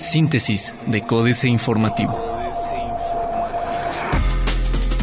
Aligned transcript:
Síntesis 0.00 0.74
de 0.86 1.02
Códice 1.02 1.48
Informativo. 1.48 2.18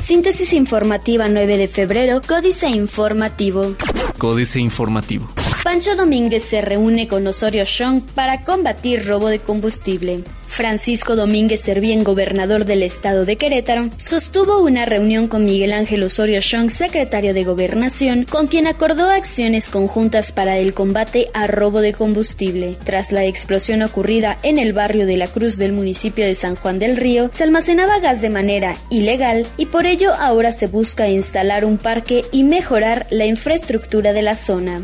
Síntesis 0.02 0.54
informativa 0.54 1.28
9 1.28 1.58
de 1.58 1.68
febrero, 1.68 2.22
Códice 2.26 2.70
Informativo. 2.70 3.76
Códice 4.18 4.60
Informativo. 4.60 5.28
Pancho 5.64 5.96
Domínguez 5.96 6.44
se 6.44 6.62
reúne 6.62 7.08
con 7.08 7.26
Osorio 7.26 7.66
Chong 7.66 8.02
para 8.14 8.44
combatir 8.44 9.06
robo 9.06 9.30
de 9.30 9.40
combustible. 9.40 10.24
Francisco 10.48 11.16
Domínguez 11.16 11.60
Servién, 11.62 12.04
gobernador 12.04 12.66
del 12.66 12.84
estado 12.84 13.26
de 13.26 13.36
Querétaro, 13.36 13.90
sostuvo 13.98 14.60
una 14.60 14.86
reunión 14.86 15.28
con 15.28 15.46
Miguel 15.46 15.74
Ángel 15.74 16.04
Osorio 16.04 16.40
Chong, 16.42 16.70
secretario 16.70 17.34
de 17.34 17.44
Gobernación, 17.44 18.24
con 18.24 18.48
quien 18.48 18.66
acordó 18.66 19.10
acciones 19.10 19.70
conjuntas 19.70 20.32
para 20.32 20.58
el 20.58 20.74
combate 20.74 21.28
a 21.34 21.48
robo 21.48 21.82
de 21.82 21.94
combustible. 21.94 22.78
Tras 22.84 23.12
la 23.12 23.26
explosión 23.26 23.82
ocurrida 23.82 24.38
en 24.44 24.58
el 24.58 24.74
barrio 24.74 25.06
de 25.06 25.18
la 25.18 25.28
Cruz 25.28 25.58
del 25.58 25.74
municipio 25.74 26.26
de 26.26 26.36
San 26.36 26.56
Juan 26.56 26.80
del 26.80 26.98
Río, 26.98 27.30
se 27.34 27.44
almacenaba 27.44 28.00
gas 28.00 28.22
de 28.22 28.30
manera 28.30 28.78
ilegal 28.90 29.46
y 29.58 29.68
por 29.68 29.86
ello 29.86 30.14
ahora 30.14 30.52
se 30.52 30.68
busca 30.68 31.10
instalar 31.10 31.66
un 31.66 31.78
parque 31.78 32.24
y 32.32 32.44
mejorar 32.44 33.08
la 33.10 33.26
infraestructura 33.26 34.14
de 34.14 34.22
la 34.22 34.38
zona. 34.38 34.82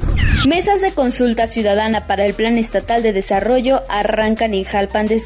Mesas 0.48 0.82
de 0.82 0.92
consulta 0.92 1.48
ciudadana 1.48 2.08
para 2.08 2.26
el 2.26 2.34
Plan 2.34 2.58
Estatal 2.58 3.02
de 3.04 3.14
Desarrollo 3.14 3.84
arrancan 3.88 4.54
en 4.54 4.66
Jalpan 4.66 5.08
de. 5.08 5.22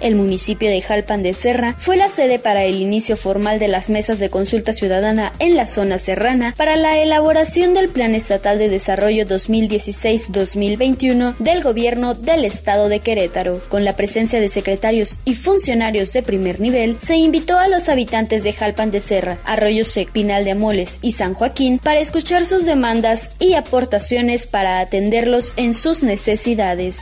El 0.00 0.14
municipio 0.14 0.70
de 0.70 0.80
Jalpan 0.80 1.22
de 1.22 1.34
Serra 1.34 1.74
fue 1.78 1.96
la 1.96 2.08
sede 2.08 2.38
para 2.38 2.64
el 2.64 2.76
inicio 2.76 3.18
formal 3.18 3.58
de 3.58 3.68
las 3.68 3.90
mesas 3.90 4.18
de 4.18 4.30
consulta 4.30 4.72
ciudadana 4.72 5.34
en 5.38 5.54
la 5.56 5.66
zona 5.66 5.98
serrana 5.98 6.54
para 6.56 6.76
la 6.76 6.96
elaboración 6.98 7.74
del 7.74 7.90
Plan 7.90 8.14
Estatal 8.14 8.58
de 8.58 8.70
Desarrollo 8.70 9.26
2016-2021 9.26 11.36
del 11.36 11.62
gobierno 11.62 12.14
del 12.14 12.46
estado 12.46 12.88
de 12.88 13.00
Querétaro. 13.00 13.60
Con 13.68 13.84
la 13.84 13.94
presencia 13.94 14.40
de 14.40 14.48
secretarios 14.48 15.18
y 15.24 15.34
funcionarios 15.34 16.12
de 16.12 16.22
primer 16.22 16.60
nivel, 16.60 16.96
se 16.98 17.16
invitó 17.16 17.58
a 17.58 17.68
los 17.68 17.90
habitantes 17.90 18.42
de 18.44 18.54
Jalpan 18.54 18.90
de 18.90 19.00
Serra, 19.00 19.38
Arroyo 19.44 19.84
Sec, 19.84 20.10
Pinal 20.12 20.44
de 20.44 20.52
Amoles 20.52 20.98
y 21.02 21.12
San 21.12 21.34
Joaquín 21.34 21.78
para 21.78 22.00
escuchar 22.00 22.46
sus 22.46 22.64
demandas 22.64 23.30
y 23.38 23.52
aportaciones 23.54 24.46
para 24.46 24.80
atenderlos 24.80 25.52
en 25.56 25.74
sus 25.74 26.02
necesidades. 26.02 27.00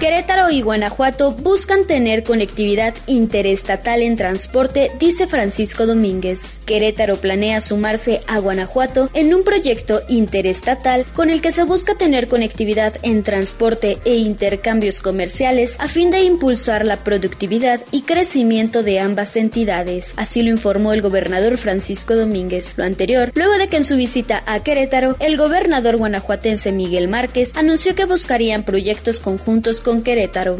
Querétaro 0.00 0.50
y 0.50 0.62
Guanajuato 0.62 1.32
buscan 1.32 1.86
tener 1.90 2.22
conectividad 2.22 2.94
interestatal 3.08 4.00
en 4.02 4.14
transporte, 4.14 4.92
dice 5.00 5.26
Francisco 5.26 5.86
Domínguez. 5.86 6.60
Querétaro 6.64 7.16
planea 7.16 7.60
sumarse 7.60 8.20
a 8.28 8.38
Guanajuato 8.38 9.10
en 9.12 9.34
un 9.34 9.42
proyecto 9.42 10.00
interestatal 10.06 11.04
con 11.16 11.30
el 11.30 11.40
que 11.40 11.50
se 11.50 11.64
busca 11.64 11.96
tener 11.96 12.28
conectividad 12.28 12.94
en 13.02 13.24
transporte 13.24 13.98
e 14.04 14.18
intercambios 14.18 15.00
comerciales 15.00 15.74
a 15.78 15.88
fin 15.88 16.12
de 16.12 16.20
impulsar 16.20 16.86
la 16.86 16.98
productividad 16.98 17.80
y 17.90 18.02
crecimiento 18.02 18.84
de 18.84 19.00
ambas 19.00 19.34
entidades. 19.34 20.14
Así 20.16 20.44
lo 20.44 20.50
informó 20.50 20.92
el 20.92 21.02
gobernador 21.02 21.58
Francisco 21.58 22.14
Domínguez. 22.14 22.74
Lo 22.76 22.84
anterior, 22.84 23.32
luego 23.34 23.54
de 23.54 23.66
que 23.66 23.78
en 23.78 23.84
su 23.84 23.96
visita 23.96 24.44
a 24.46 24.60
Querétaro, 24.60 25.16
el 25.18 25.36
gobernador 25.36 25.96
guanajuatense 25.96 26.70
Miguel 26.70 27.08
Márquez 27.08 27.50
anunció 27.56 27.96
que 27.96 28.04
buscarían 28.04 28.62
proyectos 28.62 29.18
conjuntos 29.18 29.80
con 29.80 30.04
Querétaro. 30.04 30.56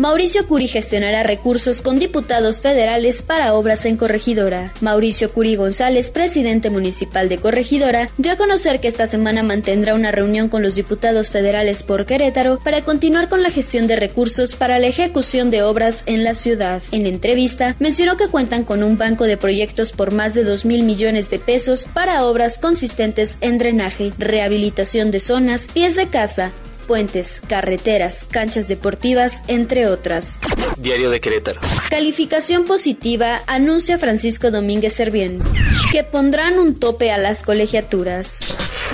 Mauricio 0.00 0.48
Curi 0.64 0.72
gestionará 0.72 1.22
recursos 1.22 1.82
con 1.82 1.98
diputados 1.98 2.62
federales 2.62 3.22
para 3.22 3.52
obras 3.52 3.84
en 3.84 3.98
Corregidora. 3.98 4.72
Mauricio 4.80 5.30
Curi 5.30 5.56
González, 5.56 6.10
presidente 6.10 6.70
municipal 6.70 7.28
de 7.28 7.36
Corregidora, 7.36 8.08
dio 8.16 8.32
a 8.32 8.36
conocer 8.36 8.80
que 8.80 8.88
esta 8.88 9.06
semana 9.06 9.42
mantendrá 9.42 9.94
una 9.94 10.10
reunión 10.10 10.48
con 10.48 10.62
los 10.62 10.74
diputados 10.74 11.28
federales 11.28 11.82
por 11.82 12.06
Querétaro 12.06 12.58
para 12.60 12.82
continuar 12.82 13.28
con 13.28 13.42
la 13.42 13.50
gestión 13.50 13.86
de 13.86 13.96
recursos 13.96 14.56
para 14.56 14.78
la 14.78 14.86
ejecución 14.86 15.50
de 15.50 15.62
obras 15.62 16.02
en 16.06 16.24
la 16.24 16.34
ciudad. 16.34 16.82
En 16.92 17.04
entrevista, 17.04 17.76
mencionó 17.78 18.16
que 18.16 18.28
cuentan 18.28 18.64
con 18.64 18.82
un 18.82 18.96
banco 18.96 19.24
de 19.24 19.36
proyectos 19.36 19.92
por 19.92 20.14
más 20.14 20.32
de 20.32 20.44
2 20.44 20.64
mil 20.64 20.84
millones 20.84 21.28
de 21.28 21.40
pesos 21.40 21.86
para 21.92 22.24
obras 22.24 22.56
consistentes 22.56 23.36
en 23.42 23.58
drenaje, 23.58 24.14
rehabilitación 24.18 25.10
de 25.10 25.20
zonas, 25.20 25.68
pies 25.74 25.94
de 25.94 26.08
casa, 26.08 26.52
puentes, 26.84 27.42
carreteras, 27.48 28.26
canchas 28.30 28.68
deportivas, 28.68 29.42
entre 29.48 29.86
otras. 29.86 30.40
Diario 30.76 31.10
de 31.10 31.20
Querétaro. 31.20 31.60
Calificación 31.90 32.64
positiva 32.64 33.42
anuncia 33.46 33.98
Francisco 33.98 34.50
Domínguez 34.50 34.92
Servién, 34.92 35.42
que 35.90 36.04
pondrán 36.04 36.58
un 36.58 36.78
tope 36.78 37.10
a 37.10 37.18
las 37.18 37.42
colegiaturas. 37.42 38.40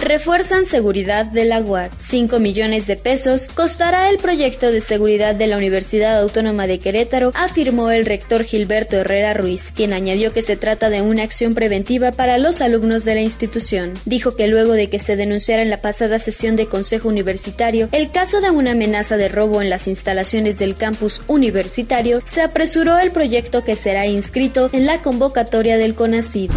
Refuerzan 0.00 0.64
seguridad 0.64 1.26
de 1.26 1.44
la 1.44 1.60
UAT. 1.60 1.92
5 1.98 2.40
millones 2.40 2.86
de 2.86 2.96
pesos 2.96 3.48
costará 3.48 4.08
el 4.08 4.16
proyecto 4.16 4.72
de 4.72 4.80
seguridad 4.80 5.34
de 5.34 5.46
la 5.46 5.58
Universidad 5.58 6.18
Autónoma 6.20 6.66
de 6.66 6.78
Querétaro, 6.78 7.32
afirmó 7.34 7.90
el 7.90 8.06
rector 8.06 8.44
Gilberto 8.44 8.96
Herrera 8.96 9.34
Ruiz, 9.34 9.70
quien 9.74 9.92
añadió 9.92 10.32
que 10.32 10.40
se 10.40 10.56
trata 10.56 10.88
de 10.88 11.02
una 11.02 11.22
acción 11.22 11.54
preventiva 11.54 12.12
para 12.12 12.38
los 12.38 12.62
alumnos 12.62 13.04
de 13.04 13.14
la 13.14 13.20
institución. 13.20 13.92
Dijo 14.06 14.34
que 14.36 14.48
luego 14.48 14.72
de 14.72 14.88
que 14.88 14.98
se 14.98 15.16
denunciara 15.16 15.62
en 15.62 15.68
la 15.68 15.82
pasada 15.82 16.18
sesión 16.18 16.56
de 16.56 16.64
Consejo 16.64 17.08
Universitario 17.08 17.90
el 17.92 18.10
caso 18.10 18.40
de 18.40 18.50
una 18.50 18.70
amenaza 18.70 19.18
de 19.18 19.28
robo 19.28 19.60
en 19.60 19.68
las 19.68 19.86
instalaciones 19.86 20.58
del 20.58 20.76
campus 20.76 21.20
universitario, 21.26 22.22
se 22.24 22.40
apresuró 22.40 22.98
el 22.98 23.10
proyecto 23.10 23.64
que 23.64 23.76
será 23.76 24.06
inscrito 24.06 24.70
en 24.72 24.86
la 24.86 25.02
convocatoria 25.02 25.76
del 25.76 25.94
CONACID. 25.94 26.50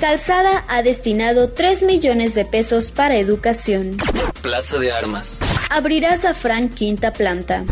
Calzada 0.00 0.64
ha 0.68 0.82
destinado 0.82 1.50
3 1.50 1.82
millones 1.82 2.34
de 2.34 2.44
pesos 2.44 2.85
para 2.92 3.16
educación. 3.16 3.96
Plaza 4.42 4.78
de 4.78 4.92
Armas. 4.92 5.40
Abrirá 5.70 6.16
Zafrán 6.16 6.68
quinta 6.68 7.12
planta. 7.12 7.64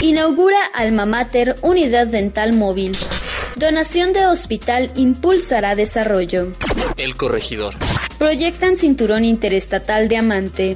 Inaugura 0.00 0.58
Alma 0.74 1.06
Mater 1.06 1.56
Unidad 1.62 2.06
Dental 2.06 2.52
Móvil. 2.52 2.96
Donación 3.56 4.12
de 4.12 4.26
hospital 4.26 4.90
impulsará 4.96 5.74
desarrollo. 5.74 6.52
El 6.96 7.16
corregidor. 7.16 7.74
Proyectan 8.18 8.76
cinturón 8.76 9.24
interestatal 9.24 10.08
diamante. 10.08 10.74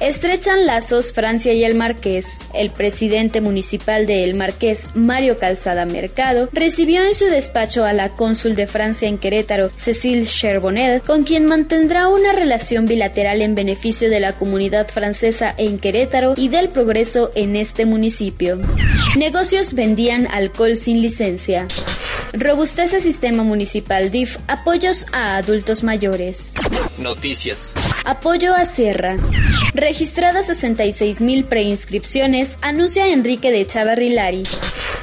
Estrechan 0.00 0.64
lazos 0.64 1.12
Francia 1.12 1.52
y 1.52 1.64
el 1.64 1.74
Marqués. 1.74 2.38
El 2.54 2.70
presidente 2.70 3.40
municipal 3.40 4.06
de 4.06 4.24
El 4.24 4.34
Marqués, 4.34 4.88
Mario 4.94 5.36
Calzada 5.36 5.84
Mercado, 5.84 6.48
recibió 6.52 7.02
en 7.02 7.14
su 7.14 7.26
despacho 7.26 7.84
a 7.84 7.92
la 7.92 8.10
cónsul 8.10 8.54
de 8.54 8.66
Francia 8.66 9.06
en 9.06 9.18
Querétaro, 9.18 9.70
Cécile 9.74 10.24
Cherbonel, 10.24 11.02
con 11.02 11.24
quien 11.24 11.46
mantendrá 11.46 12.08
una 12.08 12.32
relación 12.32 12.86
bilateral 12.86 13.42
en 13.42 13.54
beneficio 13.54 14.08
de 14.08 14.20
la 14.20 14.32
comunidad 14.32 14.88
francesa 14.88 15.54
en 15.58 15.78
Querétaro 15.78 16.34
y 16.36 16.48
del 16.48 16.68
progreso 16.68 17.32
en 17.34 17.56
este 17.56 17.84
municipio. 17.84 18.58
Negocios 19.16 19.74
vendían 19.74 20.26
alcohol 20.30 20.76
sin 20.76 21.02
licencia. 21.02 21.66
Robustece 22.32 23.00
sistema 23.00 23.42
municipal 23.42 24.10
DIF, 24.10 24.36
apoyos 24.46 25.06
a 25.12 25.36
adultos 25.36 25.82
mayores. 25.82 26.52
Noticias. 26.98 27.74
Apoyo 28.04 28.54
a 28.54 28.64
Sierra. 28.64 29.16
Registradas 29.74 30.46
66 30.46 31.22
mil 31.22 31.44
preinscripciones, 31.44 32.58
anuncia 32.60 33.08
Enrique 33.08 33.50
de 33.50 33.66
Chavarrilari. 33.66 34.44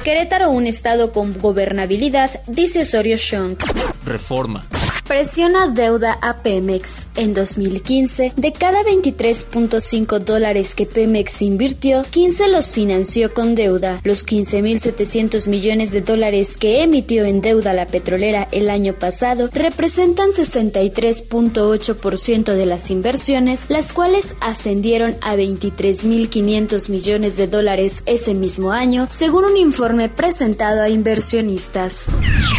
Querétaro 0.04 0.50
un 0.50 0.66
estado 0.66 1.12
con 1.12 1.36
gobernabilidad, 1.36 2.30
dice 2.46 2.82
Osorio 2.82 3.16
Shonk. 3.16 3.62
Reforma. 4.04 4.64
Presiona 5.08 5.68
deuda 5.68 6.18
a 6.20 6.42
Pemex. 6.42 7.06
En 7.14 7.32
2015, 7.32 8.32
de 8.36 8.52
cada 8.52 8.82
23.5 8.82 10.18
dólares 10.18 10.74
que 10.74 10.84
Pemex 10.84 11.42
invirtió, 11.42 12.02
15 12.10 12.48
los 12.48 12.72
financió 12.72 13.32
con 13.32 13.54
deuda. 13.54 14.00
Los 14.02 14.26
15.700 14.26 15.48
millones 15.48 15.92
de 15.92 16.00
dólares 16.00 16.56
que 16.56 16.82
emitió 16.82 17.24
en 17.24 17.40
deuda 17.40 17.72
la 17.72 17.86
petrolera 17.86 18.48
el 18.50 18.68
año 18.68 18.94
pasado 18.94 19.48
representan 19.52 20.30
63.8% 20.30 22.54
de 22.54 22.66
las 22.66 22.90
inversiones, 22.90 23.66
las 23.68 23.92
cuales 23.92 24.34
ascendieron 24.40 25.14
a 25.20 25.36
23.500 25.36 26.90
millones 26.90 27.36
de 27.36 27.46
dólares 27.46 28.02
ese 28.06 28.34
mismo 28.34 28.72
año, 28.72 29.06
según 29.08 29.44
un 29.44 29.56
informe 29.56 30.08
presentado 30.08 30.82
a 30.82 30.88
inversionistas. 30.88 32.06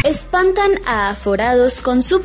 Espantan 0.04 0.70
a 0.86 1.10
aforados 1.10 1.82
con 1.82 2.02
su 2.02 2.20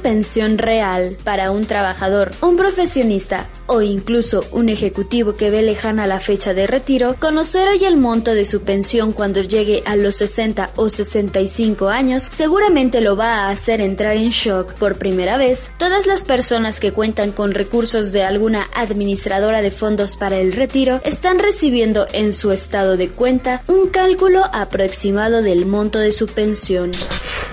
real 0.58 1.18
para 1.24 1.50
un 1.52 1.66
trabajador, 1.66 2.32
un 2.42 2.56
profesionista 2.56 3.48
o 3.66 3.82
incluso 3.82 4.46
un 4.52 4.70
ejecutivo 4.70 5.36
que 5.36 5.50
ve 5.50 5.62
lejana 5.62 6.06
la 6.06 6.20
fecha 6.20 6.54
de 6.54 6.68
retiro, 6.68 7.16
conocer 7.20 7.68
hoy 7.68 7.84
el 7.84 7.98
monto 7.98 8.36
de 8.36 8.46
su 8.46 8.62
pensión 8.62 9.12
cuando 9.12 9.42
llegue 9.42 9.82
a 9.86 9.96
los 9.96 10.16
60 10.16 10.72
o 10.76 10.90
65 10.90 11.90
años 11.90 12.28
seguramente 12.32 13.02
lo 13.02 13.16
va 13.16 13.40
a 13.40 13.50
hacer 13.50 13.82
entrar 13.82 14.18
en 14.18 14.30
shock 14.30 14.74
por 14.74 14.98
primera 14.98 15.38
vez. 15.38 15.72
Todas 15.78 16.06
las 16.06 16.24
personas 16.24 16.80
que 16.80 16.92
cuentan 16.92 17.32
con 17.32 17.54
recursos 17.54 18.12
de 18.12 18.24
alguna 18.24 18.68
administradora 18.76 19.62
de 19.62 19.72
fondos 19.72 20.16
para 20.18 20.38
el 20.38 20.54
retiro 20.54 21.02
están 21.04 21.40
recibiendo 21.40 22.06
en 22.14 22.34
su 22.34 22.52
estado 22.52 22.98
de 22.98 23.10
cuenta 23.10 23.64
un 23.68 23.90
cálculo 23.90 24.44
aproximado 24.54 25.42
del 25.42 25.66
monto 25.66 26.00
de 26.00 26.12
su 26.12 26.28
pensión. 26.28 26.92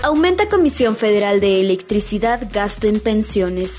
Aumenta 0.03 0.49
Comisión 0.49 0.95
Federal 0.95 1.39
de 1.39 1.61
Electricidad 1.61 2.49
gasto 2.51 2.87
en 2.87 2.99
pensiones. 2.99 3.77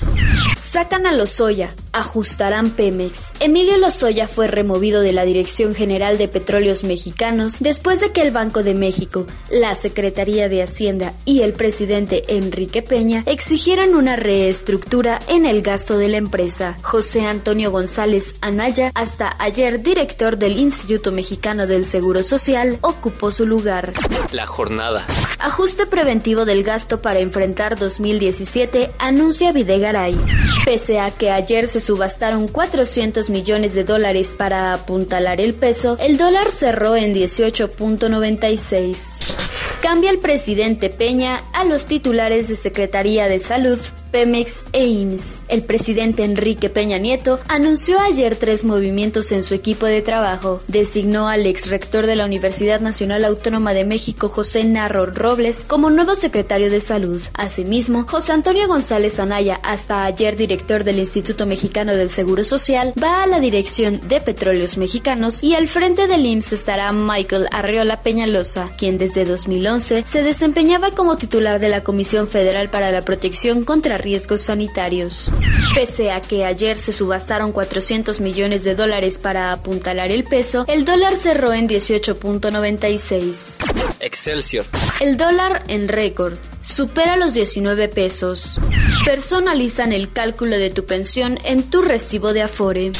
Sacan 0.57 1.05
a 1.05 1.13
Lozoya, 1.13 1.69
ajustarán 1.93 2.71
Pemex. 2.71 3.31
Emilio 3.39 3.77
Lozoya 3.77 4.27
fue 4.27 4.47
removido 4.47 5.01
de 5.01 5.13
la 5.13 5.23
Dirección 5.25 5.73
General 5.75 6.17
de 6.17 6.27
Petróleos 6.27 6.83
Mexicanos 6.83 7.57
después 7.59 7.99
de 8.01 8.11
que 8.11 8.21
el 8.21 8.31
Banco 8.31 8.63
de 8.63 8.73
México, 8.73 9.25
la 9.49 9.75
Secretaría 9.75 10.49
de 10.49 10.63
Hacienda 10.63 11.13
y 11.23 11.41
el 11.41 11.53
presidente 11.53 12.23
Enrique 12.35 12.81
Peña 12.81 13.23
exigieran 13.25 13.95
una 13.95 14.15
reestructura 14.15 15.19
en 15.27 15.45
el 15.45 15.61
gasto 15.61 15.97
de 15.97 16.09
la 16.09 16.17
empresa. 16.17 16.77
José 16.81 17.25
Antonio 17.25 17.71
González 17.71 18.35
Anaya, 18.41 18.91
hasta 18.95 19.35
ayer 19.39 19.81
director 19.83 20.37
del 20.37 20.57
Instituto 20.57 21.11
Mexicano 21.11 21.67
del 21.67 21.85
Seguro 21.85 22.23
Social, 22.23 22.79
ocupó 22.81 23.31
su 23.31 23.45
lugar. 23.45 23.93
La 24.31 24.47
jornada. 24.47 25.05
Ajuste 25.39 25.85
preventivo 25.85 26.45
del 26.45 26.63
gasto 26.63 27.01
para 27.01 27.19
enfrentar 27.19 27.77
2017, 27.77 28.91
anuncia 28.97 29.51
Videgaray. 29.51 30.17
Pese 30.65 30.99
a 30.99 31.11
que 31.11 31.29
ayer 31.29 31.67
se 31.67 31.82
subastaron 31.83 32.47
400 32.47 33.29
millones 33.29 33.73
de 33.73 33.83
dólares 33.83 34.33
para 34.37 34.73
apuntalar 34.73 35.41
el 35.41 35.53
peso, 35.53 35.97
el 35.99 36.15
dólar 36.17 36.49
cerró 36.49 36.95
en 36.95 37.13
18.96. 37.13 39.72
Cambia 39.83 40.11
el 40.11 40.19
presidente 40.19 40.89
Peña 40.89 41.43
a 41.53 41.65
los 41.65 41.87
titulares 41.87 42.47
de 42.47 42.55
Secretaría 42.55 43.27
de 43.27 43.41
Salud, 43.41 43.77
Pemex 44.11 44.63
e 44.71 44.87
IMSS. 44.87 45.41
El 45.49 45.63
presidente 45.63 46.23
Enrique 46.23 46.69
Peña 46.69 46.97
Nieto 46.99 47.41
anunció 47.49 47.99
ayer 47.99 48.37
tres 48.37 48.63
movimientos 48.63 49.33
en 49.33 49.43
su 49.43 49.53
equipo 49.53 49.85
de 49.85 50.01
trabajo. 50.01 50.61
Designó 50.69 51.27
al 51.27 51.45
ex 51.45 51.69
rector 51.69 52.05
de 52.05 52.15
la 52.15 52.25
Universidad 52.25 52.79
Nacional 52.79 53.25
Autónoma 53.25 53.73
de 53.73 53.83
México, 53.83 54.29
José 54.29 54.63
Narro 54.63 55.05
Robles, 55.05 55.65
como 55.67 55.89
nuevo 55.89 56.15
secretario 56.15 56.71
de 56.71 56.79
Salud. 56.79 57.21
Asimismo, 57.33 58.05
José 58.07 58.31
Antonio 58.31 58.69
González 58.69 59.19
Anaya, 59.19 59.59
hasta 59.63 60.05
ayer 60.05 60.37
director 60.37 60.85
del 60.85 60.99
Instituto 60.99 61.45
Mexicano 61.45 61.93
del 61.93 62.09
Seguro 62.09 62.45
Social, 62.45 62.93
va 63.03 63.23
a 63.23 63.27
la 63.27 63.41
dirección 63.41 63.99
de 64.07 64.21
Petróleos 64.21 64.77
Mexicanos 64.77 65.43
y 65.43 65.55
al 65.55 65.67
frente 65.67 66.07
del 66.07 66.25
IMSS 66.25 66.53
estará 66.53 66.93
Michael 66.93 67.47
Arreola 67.51 68.01
Peñalosa, 68.01 68.71
quien 68.77 68.97
desde 68.97 69.25
2011 69.25 69.72
se 69.81 70.23
desempeñaba 70.23 70.91
como 70.91 71.17
titular 71.17 71.59
de 71.59 71.69
la 71.69 71.83
Comisión 71.83 72.27
Federal 72.27 72.69
para 72.69 72.91
la 72.91 73.01
Protección 73.01 73.63
contra 73.63 73.97
Riesgos 73.97 74.41
Sanitarios. 74.41 75.31
Pese 75.75 76.11
a 76.11 76.21
que 76.21 76.45
ayer 76.45 76.77
se 76.77 76.93
subastaron 76.93 77.51
400 77.51 78.21
millones 78.21 78.63
de 78.63 78.75
dólares 78.75 79.19
para 79.19 79.51
apuntalar 79.51 80.11
el 80.11 80.23
peso, 80.23 80.65
el 80.67 80.85
dólar 80.85 81.15
cerró 81.15 81.53
en 81.53 81.67
18.96. 81.67 83.55
Excelsior. 83.99 84.65
El 84.99 85.17
dólar 85.17 85.63
en 85.67 85.87
récord 85.87 86.37
supera 86.61 87.17
los 87.17 87.33
19 87.33 87.89
pesos. 87.89 88.59
Personalizan 89.05 89.91
el 89.91 90.11
cálculo 90.11 90.57
de 90.57 90.69
tu 90.69 90.85
pensión 90.85 91.37
en 91.43 91.63
tu 91.63 91.81
recibo 91.81 92.33
de 92.33 92.41
Afore. 92.43 92.91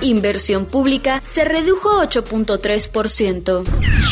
Inversión 0.00 0.66
pública 0.66 1.20
se 1.24 1.44
redujo 1.44 1.90
8.3%. 2.02 3.64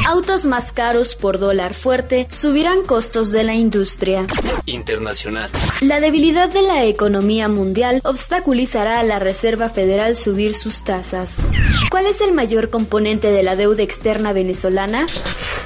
Autos 0.06 0.46
más 0.46 0.72
caros 0.72 1.14
por 1.14 1.38
dólar 1.38 1.74
fuerte 1.74 2.26
subirán 2.30 2.82
costos 2.84 3.32
de 3.32 3.44
la 3.44 3.54
industria. 3.54 4.26
Internacional. 4.66 5.50
La 5.80 6.00
debilidad 6.00 6.48
de 6.52 6.62
la 6.62 6.84
economía 6.84 7.48
mundial 7.48 8.00
obstaculizará 8.04 9.00
a 9.00 9.02
la 9.02 9.18
Reserva 9.18 9.68
Federal 9.68 10.16
subir 10.16 10.54
sus 10.54 10.84
tasas. 10.84 11.38
¿Cuál 11.90 12.06
es 12.06 12.20
el 12.20 12.32
mayor 12.32 12.70
componente 12.70 13.30
de 13.30 13.42
la 13.42 13.56
deuda 13.56 13.82
externa 13.82 14.32
venezolana? 14.32 15.06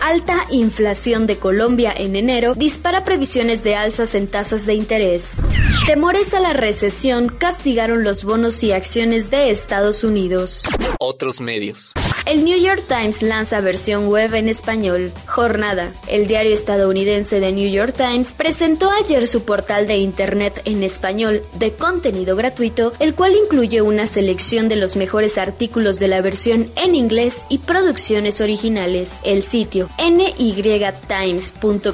Alta 0.06 0.44
inflación 0.50 1.26
de 1.26 1.38
Colombia 1.38 1.90
en 1.96 2.14
enero 2.14 2.52
dispara 2.54 3.06
previsiones 3.06 3.64
de 3.64 3.74
alzas 3.74 4.14
en 4.14 4.26
tasas 4.26 4.66
de 4.66 4.74
interés. 4.74 5.36
Temores 5.86 6.34
a 6.34 6.40
la 6.40 6.52
recesión 6.52 7.28
castigaron 7.28 8.04
los 8.04 8.22
bonos 8.22 8.62
y 8.62 8.72
acciones 8.72 9.30
de 9.30 9.48
Estados 9.48 10.04
Unidos. 10.04 10.64
Otros 11.00 11.40
medios. 11.40 11.94
El 12.26 12.44
New 12.44 12.58
York 12.58 12.84
Times 12.88 13.20
lanza 13.20 13.60
versión 13.60 14.08
web 14.08 14.34
en 14.34 14.48
español. 14.48 15.12
Jornada. 15.26 15.92
El 16.08 16.26
diario 16.26 16.54
estadounidense 16.54 17.38
The 17.38 17.52
New 17.52 17.70
York 17.70 17.94
Times 17.94 18.32
presentó 18.32 18.90
ayer 18.90 19.28
su 19.28 19.44
portal 19.44 19.86
de 19.86 19.98
Internet 19.98 20.62
en 20.64 20.82
español 20.82 21.42
de 21.54 21.72
contenido 21.72 22.34
gratuito, 22.34 22.94
el 22.98 23.14
cual 23.14 23.34
incluye 23.36 23.82
una 23.82 24.06
selección 24.06 24.68
de 24.68 24.76
los 24.76 24.96
mejores 24.96 25.36
artículos 25.36 25.98
de 25.98 26.08
la 26.08 26.22
versión 26.22 26.66
en 26.76 26.94
inglés 26.94 27.44
y 27.50 27.58
producciones 27.58 28.40
originales. 28.40 29.18
El 29.22 29.42
sitio 29.42 29.90
nytimes.com 29.98 31.84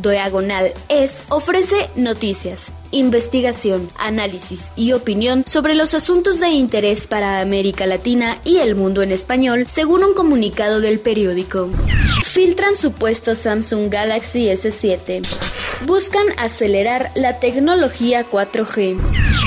diagonal 0.00 0.72
es 0.88 1.24
ofrece 1.28 1.88
noticias, 1.96 2.72
investigación, 2.90 3.88
análisis 3.98 4.66
y 4.76 4.92
opinión 4.92 5.44
sobre 5.46 5.74
los 5.74 5.94
asuntos 5.94 6.40
de 6.40 6.50
interés 6.50 7.06
para 7.06 7.40
América 7.40 7.86
Latina 7.86 8.38
y 8.44 8.58
el 8.58 8.74
mundo 8.74 9.02
en 9.02 9.12
español, 9.12 9.66
según 9.66 10.04
un 10.04 10.14
comunicado 10.14 10.80
del 10.80 11.00
periódico. 11.00 11.70
Filtran 12.24 12.76
supuesto 12.76 13.34
Samsung 13.34 13.90
Galaxy 13.90 14.46
S7. 14.46 15.26
Buscan 15.86 16.26
acelerar 16.36 17.10
la 17.14 17.38
tecnología 17.40 18.24
4G. 18.30 18.98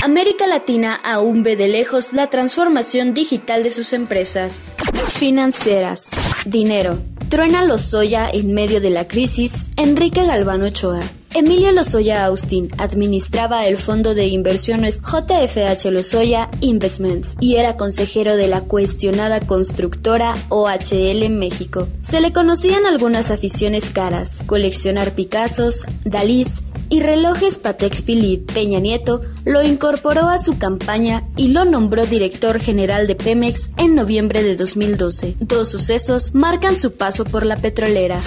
América 0.02 0.46
Latina 0.46 0.94
aún 0.94 1.42
ve 1.42 1.56
de 1.56 1.68
lejos 1.68 2.12
la 2.12 2.28
transformación 2.28 3.14
digital 3.14 3.62
de 3.62 3.72
sus 3.72 3.92
empresas. 3.92 4.72
Financieras. 5.06 6.10
Dinero. 6.44 7.13
Truena 7.34 7.64
Lozoya 7.64 8.30
en 8.30 8.54
medio 8.54 8.80
de 8.80 8.90
la 8.90 9.08
crisis. 9.08 9.64
Enrique 9.76 10.24
Galván 10.24 10.62
Ochoa. 10.62 11.00
Emilio 11.34 11.72
Lozoya 11.72 12.24
Austin 12.26 12.68
administraba 12.78 13.66
el 13.66 13.76
fondo 13.76 14.14
de 14.14 14.28
inversiones 14.28 15.00
JFH 15.00 15.90
Lozoya 15.90 16.48
Investments 16.60 17.34
y 17.40 17.56
era 17.56 17.76
consejero 17.76 18.36
de 18.36 18.46
la 18.46 18.60
cuestionada 18.60 19.40
constructora 19.40 20.36
OHL 20.48 21.28
México. 21.28 21.88
Se 22.02 22.20
le 22.20 22.32
conocían 22.32 22.86
algunas 22.86 23.32
aficiones 23.32 23.90
caras, 23.90 24.44
coleccionar 24.46 25.16
Picassos, 25.16 25.86
Dalís 26.04 26.62
y 26.88 27.00
relojes 27.00 27.58
Patek 27.58 27.94
Philippe. 27.94 28.52
Peña 28.52 28.80
Nieto 28.80 29.20
lo 29.44 29.62
incorporó 29.62 30.28
a 30.28 30.38
su 30.38 30.58
campaña 30.58 31.24
y 31.36 31.48
lo 31.48 31.64
nombró 31.64 32.06
director 32.06 32.60
general 32.60 33.06
de 33.06 33.14
Pemex 33.14 33.70
en 33.76 33.94
noviembre 33.94 34.42
de 34.42 34.56
2012. 34.56 35.36
Dos 35.40 35.70
sucesos 35.70 36.34
marcan 36.34 36.76
su 36.76 36.92
paso 36.92 37.24
por 37.24 37.46
la 37.46 37.56
petrolera. 37.56 38.20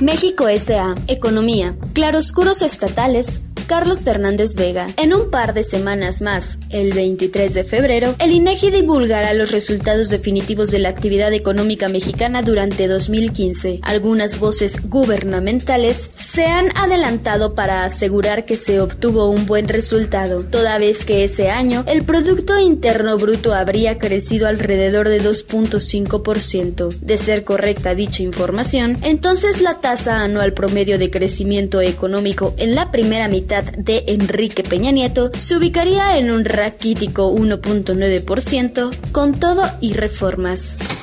México 0.00 0.48
S.A. 0.48 0.94
Economía. 1.06 1.76
Claroscuros 1.92 2.62
estatales. 2.62 3.40
Carlos 3.72 4.04
Fernández 4.04 4.56
Vega. 4.58 4.88
En 4.98 5.14
un 5.14 5.30
par 5.30 5.54
de 5.54 5.62
semanas 5.62 6.20
más, 6.20 6.58
el 6.68 6.92
23 6.92 7.54
de 7.54 7.64
febrero, 7.64 8.14
el 8.18 8.32
INEGI 8.32 8.70
divulgará 8.70 9.32
los 9.32 9.50
resultados 9.50 10.10
definitivos 10.10 10.70
de 10.70 10.78
la 10.78 10.90
actividad 10.90 11.32
económica 11.32 11.88
mexicana 11.88 12.42
durante 12.42 12.86
2015. 12.86 13.78
Algunas 13.80 14.38
voces 14.38 14.76
gubernamentales 14.90 16.10
se 16.14 16.44
han 16.44 16.76
adelantado 16.76 17.54
para 17.54 17.84
asegurar 17.84 18.44
que 18.44 18.58
se 18.58 18.78
obtuvo 18.78 19.30
un 19.30 19.46
buen 19.46 19.66
resultado, 19.68 20.44
toda 20.44 20.76
vez 20.76 21.06
que 21.06 21.24
ese 21.24 21.48
año 21.48 21.82
el 21.86 22.02
Producto 22.02 22.58
Interno 22.58 23.16
Bruto 23.16 23.54
habría 23.54 23.96
crecido 23.96 24.48
alrededor 24.48 25.08
de 25.08 25.22
2.5%. 25.22 26.98
De 26.98 27.16
ser 27.16 27.44
correcta 27.44 27.94
dicha 27.94 28.22
información, 28.22 28.98
entonces 29.00 29.62
la 29.62 29.80
tasa 29.80 30.20
anual 30.20 30.52
promedio 30.52 30.98
de 30.98 31.10
crecimiento 31.10 31.80
económico 31.80 32.52
en 32.58 32.74
la 32.74 32.90
primera 32.90 33.28
mitad 33.28 33.61
de 33.76 34.04
Enrique 34.08 34.62
Peña 34.62 34.90
Nieto 34.90 35.30
se 35.38 35.56
ubicaría 35.56 36.18
en 36.18 36.30
un 36.30 36.44
raquítico 36.44 37.34
1.9% 37.34 38.90
con 39.12 39.38
todo 39.38 39.64
y 39.80 39.94
reformas. 39.94 41.01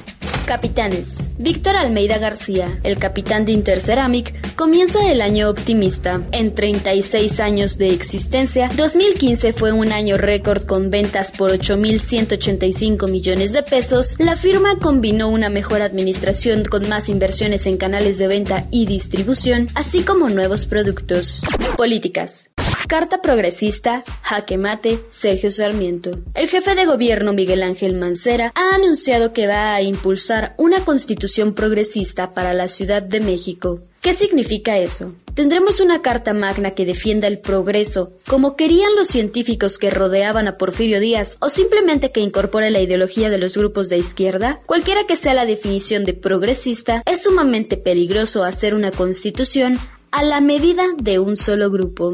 Capitanes. 0.50 1.30
Víctor 1.38 1.76
Almeida 1.76 2.18
García, 2.18 2.80
el 2.82 2.98
capitán 2.98 3.46
de 3.46 3.52
Interceramic, 3.52 4.56
comienza 4.56 5.12
el 5.12 5.22
año 5.22 5.48
optimista. 5.48 6.24
En 6.32 6.56
36 6.56 7.40
años 7.40 7.78
de 7.78 7.92
existencia, 7.92 8.68
2015 8.76 9.54
fue 9.54 9.74
un 9.74 9.92
año 9.92 10.18
récord 10.18 10.64
con 10.64 10.90
ventas 10.90 11.32
por 11.32 11.52
8.185 11.52 13.12
millones 13.12 13.54
de 13.54 13.62
pesos. 13.62 14.16
La 14.18 14.36
firma 14.36 14.80
combinó 14.80 15.30
una 15.30 15.50
mejor 15.50 15.84
administración 15.84 16.64
con 16.66 16.90
más 16.90 17.10
inversiones 17.10 17.68
en 17.68 17.78
canales 17.78 18.18
de 18.18 18.28
venta 18.28 18.66
y 18.72 18.88
distribución, 18.88 19.68
así 19.76 20.02
como 20.02 20.30
nuevos 20.30 20.66
productos. 20.66 21.44
Políticas. 21.78 22.50
Carta 22.90 23.22
progresista, 23.22 24.04
jaque 24.24 24.58
mate, 24.58 25.00
Sergio 25.10 25.52
Sarmiento. 25.52 26.18
El 26.34 26.50
jefe 26.50 26.74
de 26.74 26.88
gobierno 26.88 27.34
Miguel 27.34 27.62
Ángel 27.62 27.94
Mancera 27.94 28.52
ha 28.56 28.74
anunciado 28.74 29.32
que 29.32 29.46
va 29.46 29.76
a 29.76 29.84
impulsar 29.84 30.56
una 30.58 30.84
constitución 30.84 31.54
progresista 31.54 32.32
para 32.32 32.56
la 32.56 32.68
Ciudad 32.68 33.04
de 33.04 33.20
México. 33.20 33.80
¿Qué 34.02 34.16
significa 34.16 34.80
eso? 34.80 35.14
¿Tendremos 35.36 35.82
una 35.82 36.00
carta 36.00 36.34
magna 36.34 36.72
que 36.72 36.86
defienda 36.88 37.28
el 37.28 37.38
progreso, 37.38 38.12
como 38.26 38.56
querían 38.56 38.96
los 38.96 39.08
científicos 39.08 39.78
que 39.78 39.92
rodeaban 39.92 40.48
a 40.48 40.54
Porfirio 40.54 41.00
Díaz, 41.00 41.38
o 41.42 41.50
simplemente 41.50 42.12
que 42.12 42.22
incorpore 42.22 42.72
la 42.72 42.82
ideología 42.82 43.30
de 43.30 43.38
los 43.38 43.56
grupos 43.56 43.90
de 43.90 44.00
izquierda? 44.00 44.62
Cualquiera 44.66 45.04
que 45.04 45.16
sea 45.16 45.36
la 45.36 45.46
definición 45.46 46.06
de 46.06 46.16
progresista, 46.16 47.04
es 47.06 47.22
sumamente 47.22 47.78
peligroso 47.78 48.44
hacer 48.44 48.74
una 48.74 48.90
constitución 48.90 49.78
a 50.12 50.24
la 50.24 50.42
medida 50.42 50.84
de 50.98 51.20
un 51.20 51.38
solo 51.38 51.70
grupo. 51.70 52.14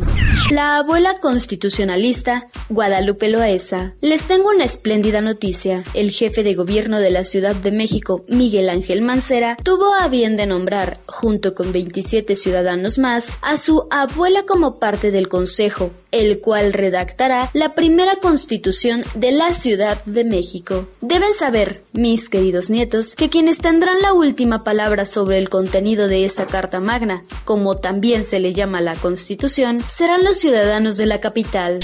La 0.52 0.78
abuela 0.78 1.20
constitucionalista, 1.20 2.46
Guadalupe 2.70 3.30
Loaesa, 3.30 3.94
les 4.02 4.24
tengo 4.24 4.50
una 4.50 4.64
espléndida 4.64 5.20
noticia. 5.22 5.84
El 5.96 6.12
jefe 6.12 6.44
de 6.44 6.54
gobierno 6.54 7.00
de 7.00 7.10
la 7.10 7.26
Ciudad 7.26 7.56
de 7.56 7.72
México, 7.72 8.24
Miguel 8.28 8.70
Ángel 8.70 9.02
Mancera, 9.02 9.58
tuvo 9.64 9.94
a 9.96 10.08
bien 10.08 10.38
de 10.38 10.46
nombrar, 10.46 11.00
junto 11.08 11.56
con 11.56 11.72
27 11.72 12.36
ciudadanos 12.36 13.00
más, 13.00 13.40
a 13.42 13.58
su 13.58 13.88
abuela 13.90 14.44
como 14.44 14.78
parte 14.78 15.10
del 15.10 15.30
Consejo, 15.30 15.90
el 16.12 16.40
cual 16.40 16.74
redactará 16.74 17.50
la 17.54 17.74
primera 17.74 18.18
constitución 18.18 19.04
de 19.16 19.32
la 19.32 19.52
Ciudad 19.52 20.04
de 20.06 20.26
México. 20.26 20.88
Deben 21.02 21.34
saber, 21.34 21.82
mis 21.94 22.30
queridos 22.30 22.70
nietos, 22.70 23.16
que 23.16 23.30
quienes 23.30 23.58
tendrán 23.58 24.00
la 24.02 24.14
última 24.14 24.64
palabra 24.64 25.08
sobre 25.08 25.40
el 25.40 25.50
contenido 25.50 26.08
de 26.08 26.24
esta 26.24 26.46
Carta 26.46 26.80
Magna, 26.80 27.24
como 27.46 27.76
también 27.86 28.24
se 28.24 28.40
le 28.40 28.52
llama 28.52 28.82
la 28.82 28.96
Constitución, 28.96 29.80
serán 29.88 30.24
los 30.24 30.38
ciudadanos 30.38 30.98
de 30.98 31.06
la 31.06 31.20
capital. 31.20 31.80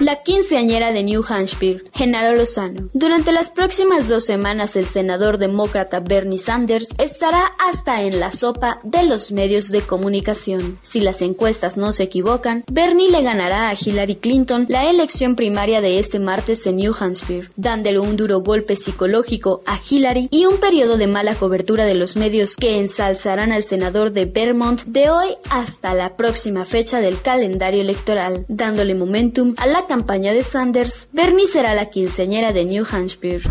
La 0.00 0.16
quinceañera 0.16 0.92
de 0.92 1.04
New 1.04 1.22
Hampshire, 1.26 1.82
Genaro 1.94 2.36
Lozano. 2.36 2.88
Durante 2.92 3.30
las 3.30 3.50
próximas 3.50 4.08
dos 4.08 4.24
semanas 4.26 4.74
el 4.74 4.86
senador 4.86 5.38
demócrata 5.38 6.00
Bernie 6.00 6.36
Sanders 6.36 6.94
estará 6.98 7.52
hasta 7.58 8.02
en 8.02 8.18
la 8.18 8.32
sopa 8.32 8.80
de 8.82 9.04
los 9.04 9.30
medios 9.30 9.70
de 9.70 9.82
comunicación. 9.82 10.78
Si 10.82 11.00
las 11.00 11.22
encuestas 11.22 11.76
no 11.76 11.92
se 11.92 12.02
equivocan, 12.02 12.64
Bernie 12.68 13.10
le 13.10 13.22
ganará 13.22 13.70
a 13.70 13.74
Hillary 13.74 14.16
Clinton 14.16 14.66
la 14.68 14.90
elección 14.90 15.36
primaria 15.36 15.80
de 15.80 16.00
este 16.00 16.18
martes 16.18 16.66
en 16.66 16.76
New 16.76 16.92
Hampshire, 16.98 17.48
dándole 17.56 18.00
un 18.00 18.16
duro 18.16 18.40
golpe 18.40 18.74
psicológico 18.74 19.60
a 19.64 19.78
Hillary 19.88 20.28
y 20.32 20.44
un 20.44 20.58
periodo 20.58 20.98
de 20.98 21.06
mala 21.06 21.36
cobertura 21.36 21.84
de 21.84 21.94
los 21.94 22.16
medios 22.16 22.56
que 22.56 22.78
ensalzarán 22.78 23.52
al 23.52 23.62
senador 23.62 24.10
de 24.10 24.26
Vermont 24.26 24.82
de 24.82 25.08
hoy 25.08 25.35
hasta 25.50 25.94
la 25.94 26.16
próxima 26.16 26.64
fecha 26.64 27.00
del 27.00 27.20
calendario 27.20 27.80
electoral, 27.80 28.44
dándole 28.48 28.94
momentum 28.94 29.54
a 29.58 29.66
la 29.66 29.86
campaña 29.86 30.32
de 30.32 30.42
Sanders, 30.42 31.08
Bernie 31.12 31.46
será 31.46 31.74
la 31.74 31.86
quinceañera 31.86 32.52
de 32.52 32.64
New 32.64 32.84
Hampshire. 32.90 33.42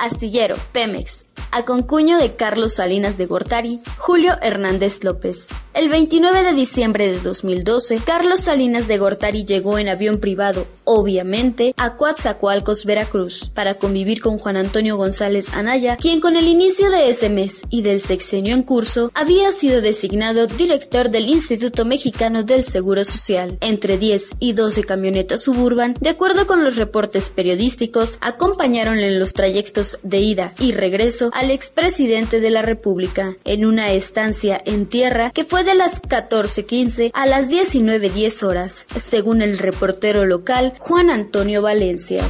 Astillero, 0.00 0.56
Pemex, 0.72 1.24
a 1.50 1.64
concuño 1.64 2.18
de 2.18 2.34
Carlos 2.34 2.74
Salinas 2.74 3.18
de 3.18 3.26
Gortari, 3.26 3.80
Julio 3.96 4.34
Hernández 4.42 5.04
López. 5.04 5.48
El 5.74 5.88
29 5.88 6.42
de 6.42 6.52
diciembre 6.54 7.10
de 7.10 7.20
2012, 7.20 8.00
Carlos 8.04 8.40
Salinas 8.40 8.88
de 8.88 8.98
Gortari 8.98 9.44
llegó 9.44 9.78
en 9.78 9.88
avión 9.88 10.18
privado, 10.18 10.66
obviamente, 10.84 11.74
a 11.76 11.96
Coatzacoalcos, 11.96 12.84
Veracruz, 12.84 13.50
para 13.54 13.74
convivir 13.74 14.20
con 14.20 14.38
Juan 14.38 14.56
Antonio 14.56 14.96
González 14.96 15.50
Anaya, 15.52 15.96
quien 15.96 16.20
con 16.20 16.36
el 16.36 16.48
inicio 16.48 16.90
de 16.90 17.10
ese 17.10 17.28
mes 17.28 17.62
y 17.70 17.82
del 17.82 18.00
sexenio 18.00 18.54
en 18.54 18.62
curso, 18.62 19.10
había 19.14 19.52
sido 19.52 19.80
designado 19.80 20.46
director 20.46 21.10
del 21.10 21.26
Instituto 21.28 21.84
Mexicano 21.84 22.42
del 22.42 22.64
Seguro 22.64 23.04
Social. 23.04 23.58
Entre 23.60 23.98
10 23.98 24.36
y 24.40 24.54
12 24.54 24.84
camionetas 24.84 25.42
suburban, 25.42 25.94
de 26.00 26.10
acuerdo 26.10 26.46
con 26.46 26.64
los 26.64 26.76
reportes 26.76 27.30
periodísticos, 27.30 28.18
acompañaron 28.20 28.98
en 28.98 29.18
los 29.20 29.32
trayectos 29.32 29.98
de 30.02 30.18
ida 30.18 30.52
y 30.58 30.72
regreso 30.72 31.27
al 31.32 31.50
expresidente 31.50 32.40
de 32.40 32.50
la 32.50 32.62
República 32.62 33.34
en 33.44 33.64
una 33.64 33.92
estancia 33.92 34.60
en 34.64 34.86
tierra 34.86 35.30
que 35.30 35.44
fue 35.44 35.64
de 35.64 35.74
las 35.74 36.02
14.15 36.02 37.10
a 37.14 37.26
las 37.26 37.48
19.10 37.48 38.42
horas, 38.42 38.86
según 38.96 39.42
el 39.42 39.58
reportero 39.58 40.24
local 40.24 40.74
Juan 40.78 41.10
Antonio 41.10 41.62
Valencia. 41.62 42.24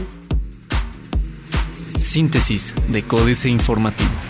Síntesis 2.00 2.74
de 2.88 3.02
Códice 3.02 3.48
Informativo. 3.48 4.27